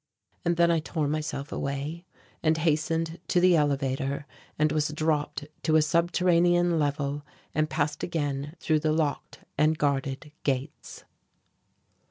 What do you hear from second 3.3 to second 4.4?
the elevator